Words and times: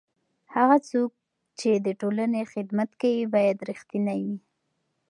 هغه 0.55 0.77
څوک 0.89 1.11
چې 1.59 1.69
د 1.85 1.87
ټولنې 2.01 2.41
خدمت 2.53 2.89
کوي 3.01 3.23
باید 3.35 3.57
رښتینی 3.69 4.19
وي. 4.27 4.37